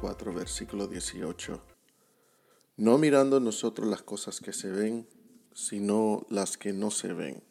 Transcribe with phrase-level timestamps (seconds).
[0.00, 1.60] capítulo 4, versículo 18.
[2.78, 5.06] No mirando nosotros las cosas que se ven,
[5.52, 7.42] sino las que no se ven.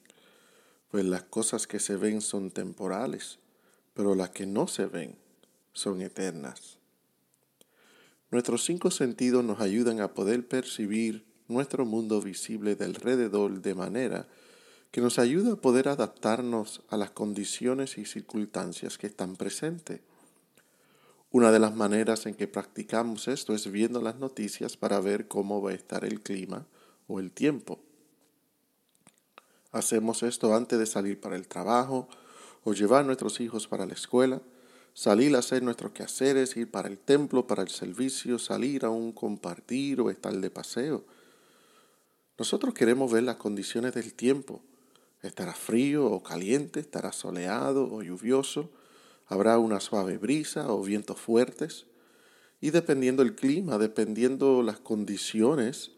[0.89, 3.37] Pues las cosas que se ven son temporales,
[3.93, 5.15] pero las que no se ven
[5.73, 6.79] son eternas.
[8.31, 14.27] Nuestros cinco sentidos nos ayudan a poder percibir nuestro mundo visible de alrededor de manera
[14.91, 20.01] que nos ayuda a poder adaptarnos a las condiciones y circunstancias que están presentes.
[21.31, 25.61] Una de las maneras en que practicamos esto es viendo las noticias para ver cómo
[25.61, 26.65] va a estar el clima
[27.07, 27.79] o el tiempo.
[29.71, 32.09] Hacemos esto antes de salir para el trabajo
[32.63, 34.41] o llevar a nuestros hijos para la escuela,
[34.95, 39.11] salir a hacer nuestros quehaceres, ir para el templo, para el servicio, salir a un
[39.11, 41.05] compartir o estar de paseo.
[42.39, 44.61] Nosotros queremos ver las condiciones del tiempo.
[45.21, 48.71] Estará frío o caliente, estará soleado o lluvioso,
[49.29, 51.85] habrá una suave brisa o vientos fuertes.
[52.59, 55.91] Y dependiendo el clima, dependiendo las condiciones,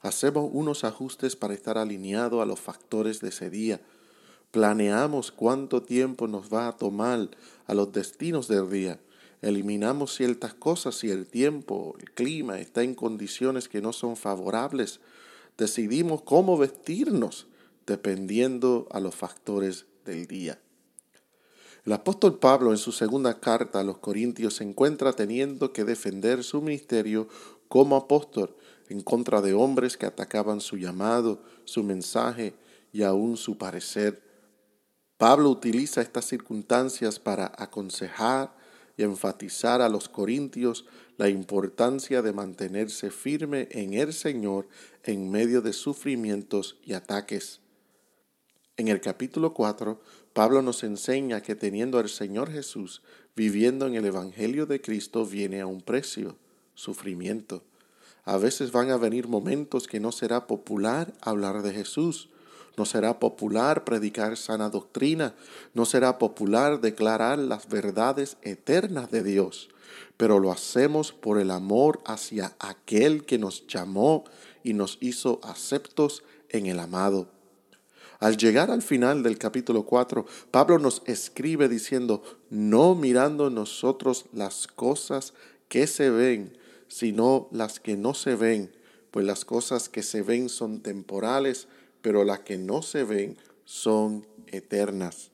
[0.00, 3.82] hacemos unos ajustes para estar alineados a los factores de ese día.
[4.50, 7.28] Planeamos cuánto tiempo nos va a tomar
[7.66, 8.98] a los destinos del día.
[9.42, 15.00] Eliminamos ciertas cosas si el tiempo, el clima está en condiciones que no son favorables
[15.58, 17.48] decidimos cómo vestirnos
[17.86, 20.58] dependiendo a los factores del día.
[21.88, 26.44] El apóstol Pablo en su segunda carta a los Corintios se encuentra teniendo que defender
[26.44, 27.28] su ministerio
[27.66, 28.54] como apóstol
[28.90, 32.52] en contra de hombres que atacaban su llamado, su mensaje
[32.92, 34.22] y aún su parecer.
[35.16, 38.54] Pablo utiliza estas circunstancias para aconsejar
[38.98, 40.84] y enfatizar a los corintios
[41.16, 44.68] la importancia de mantenerse firme en el Señor
[45.04, 47.62] en medio de sufrimientos y ataques.
[48.78, 50.00] En el capítulo 4,
[50.38, 53.02] Pablo nos enseña que teniendo al Señor Jesús
[53.34, 56.36] viviendo en el Evangelio de Cristo viene a un precio,
[56.76, 57.64] sufrimiento.
[58.24, 62.28] A veces van a venir momentos que no será popular hablar de Jesús,
[62.76, 65.34] no será popular predicar sana doctrina,
[65.74, 69.70] no será popular declarar las verdades eternas de Dios,
[70.16, 74.22] pero lo hacemos por el amor hacia aquel que nos llamó
[74.62, 77.26] y nos hizo aceptos en el amado.
[78.18, 84.66] Al llegar al final del capítulo 4, Pablo nos escribe diciendo, no mirando nosotros las
[84.66, 85.34] cosas
[85.68, 86.58] que se ven,
[86.88, 88.72] sino las que no se ven,
[89.12, 91.68] pues las cosas que se ven son temporales,
[92.02, 95.30] pero las que no se ven son eternas.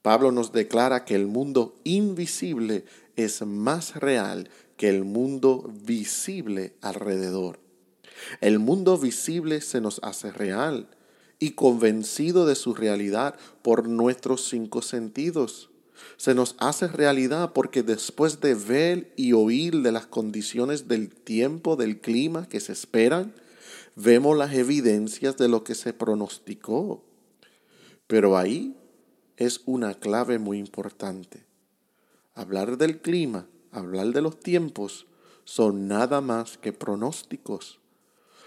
[0.00, 2.86] Pablo nos declara que el mundo invisible
[3.16, 4.48] es más real
[4.78, 7.60] que el mundo visible alrededor.
[8.40, 10.88] El mundo visible se nos hace real
[11.42, 15.70] y convencido de su realidad por nuestros cinco sentidos.
[16.16, 21.74] Se nos hace realidad porque después de ver y oír de las condiciones del tiempo,
[21.74, 23.34] del clima que se esperan,
[23.96, 27.02] vemos las evidencias de lo que se pronosticó.
[28.06, 28.76] Pero ahí
[29.36, 31.44] es una clave muy importante.
[32.36, 35.08] Hablar del clima, hablar de los tiempos,
[35.42, 37.81] son nada más que pronósticos.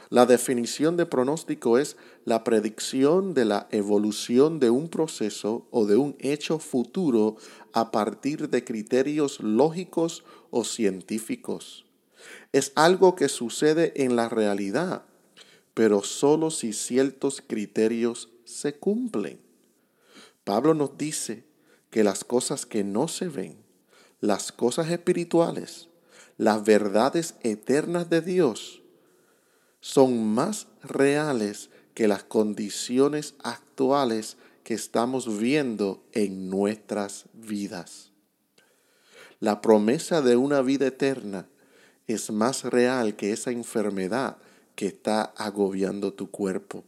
[0.09, 5.95] La definición de pronóstico es la predicción de la evolución de un proceso o de
[5.95, 7.37] un hecho futuro
[7.73, 11.85] a partir de criterios lógicos o científicos.
[12.51, 15.05] Es algo que sucede en la realidad
[15.75, 19.39] pero solo si ciertos criterios se cumplen.
[20.43, 21.43] Pablo nos dice
[21.91, 23.57] que las cosas que no se ven,
[24.21, 25.89] las cosas espirituales,
[26.37, 28.81] las verdades eternas de Dios,
[29.85, 38.09] son más reales que las condiciones actuales que estamos viendo en nuestras vidas.
[39.39, 41.47] La promesa de una vida eterna
[42.07, 44.37] es más real que esa enfermedad
[44.73, 46.83] que está agobiando tu cuerpo.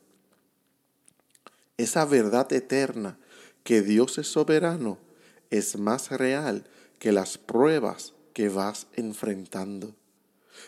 [1.77, 3.19] Esa verdad eterna
[3.63, 4.97] que Dios es soberano
[5.51, 6.63] es más real
[6.97, 9.93] que las pruebas que vas enfrentando.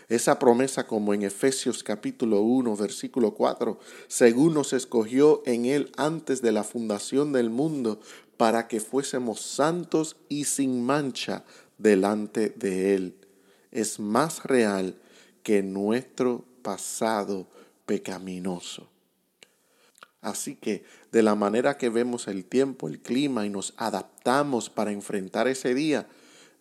[0.07, 6.41] Esa promesa como en Efesios capítulo 1 versículo 4, según nos escogió en Él antes
[6.41, 8.00] de la fundación del mundo,
[8.38, 11.44] para que fuésemos santos y sin mancha
[11.77, 13.15] delante de Él,
[13.71, 14.95] es más real
[15.44, 17.47] que nuestro pasado
[17.85, 18.88] pecaminoso.
[20.21, 24.92] Así que de la manera que vemos el tiempo, el clima y nos adaptamos para
[24.92, 26.07] enfrentar ese día,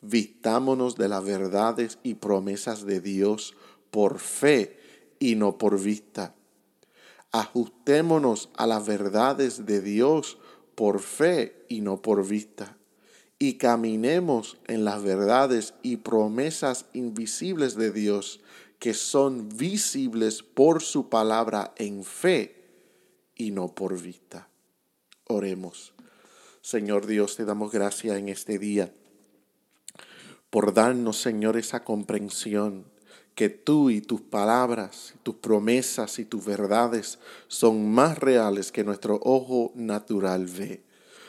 [0.01, 3.55] vistámonos de las verdades y promesas de Dios
[3.91, 4.79] por fe
[5.19, 6.35] y no por vista.
[7.33, 10.39] Ajustémonos a las verdades de Dios
[10.75, 12.75] por fe y no por vista.
[13.41, 18.41] y caminemos en las verdades y promesas invisibles de Dios
[18.81, 22.65] que son visibles por su palabra en fe
[23.37, 24.49] y no por vista.
[25.29, 25.95] Oremos.
[26.63, 28.93] Señor Dios, te damos gracias en este día
[30.51, 32.85] por darnos, Señor, esa comprensión
[33.35, 39.21] que tú y tus palabras, tus promesas y tus verdades son más reales que nuestro
[39.23, 40.83] ojo natural ve.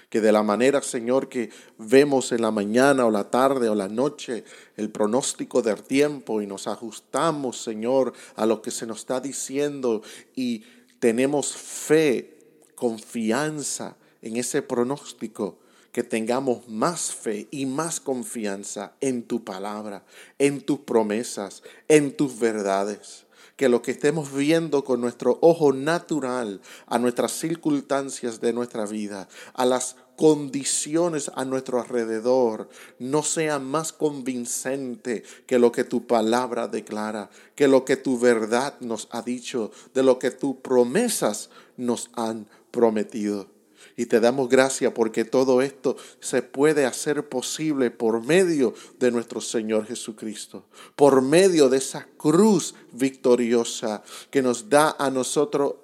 [0.09, 3.87] Que de la manera, Señor, que vemos en la mañana o la tarde o la
[3.87, 4.43] noche
[4.75, 10.01] el pronóstico del tiempo y nos ajustamos, Señor, a lo que se nos está diciendo
[10.35, 10.63] y
[10.99, 12.39] tenemos fe,
[12.73, 15.59] confianza en ese pronóstico,
[15.91, 20.03] que tengamos más fe y más confianza en tu palabra,
[20.37, 23.25] en tus promesas, en tus verdades
[23.59, 29.27] que lo que estemos viendo con nuestro ojo natural a nuestras circunstancias de nuestra vida,
[29.53, 32.67] a las condiciones a nuestro alrededor,
[32.99, 38.75] no sea más convincente que lo que tu palabra declara, que lo que tu verdad
[38.81, 43.58] nos ha dicho, de lo que tus promesas nos han prometido.
[43.95, 49.41] Y te damos gracias porque todo esto se puede hacer posible por medio de nuestro
[49.41, 50.65] Señor Jesucristo,
[50.95, 55.75] por medio de esa cruz victoriosa que nos da a nosotros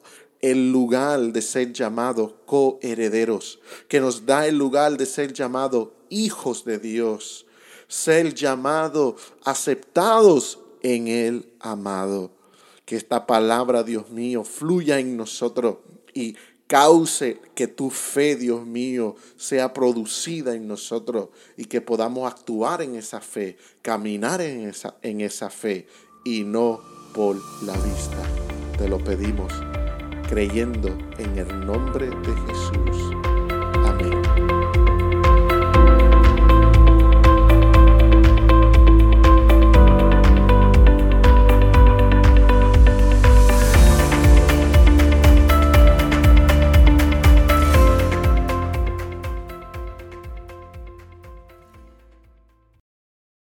[0.41, 6.65] el lugar de ser llamados coherederos, que nos da el lugar de ser llamados hijos
[6.65, 7.45] de Dios,
[7.87, 12.31] ser llamados aceptados en el amado.
[12.85, 15.77] Que esta palabra, Dios mío, fluya en nosotros
[16.13, 16.35] y
[16.67, 22.95] cause que tu fe, Dios mío, sea producida en nosotros y que podamos actuar en
[22.95, 25.87] esa fe, caminar en esa, en esa fe
[26.23, 26.81] y no
[27.13, 28.23] por la vista.
[28.77, 29.53] Te lo pedimos
[30.27, 33.14] creyendo en el nombre de Jesús.